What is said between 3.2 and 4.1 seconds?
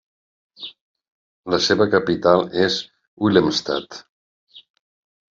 Willemstad.